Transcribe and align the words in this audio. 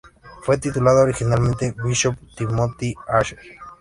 Fue 0.41 0.57
titulada 0.57 1.03
originalmente 1.03 1.75
"Bishop 1.83 2.15
Timothy 2.35 2.95
Archer". 3.07 3.37